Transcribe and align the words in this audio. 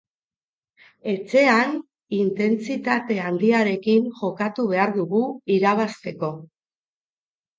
Etxean 1.11 1.75
intentsitate 2.19 3.17
handiarekin 3.25 4.07
jokatu 4.21 4.67
behar 4.71 4.93
dugu 4.95 5.21
irabazteko. 5.59 6.31